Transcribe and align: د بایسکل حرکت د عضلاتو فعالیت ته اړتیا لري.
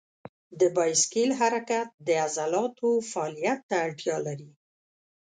د 0.59 0.61
بایسکل 0.75 1.29
حرکت 1.39 1.87
د 2.07 2.07
عضلاتو 2.25 2.89
فعالیت 3.11 3.59
ته 3.69 3.75
اړتیا 3.85 4.17
لري. 4.27 4.49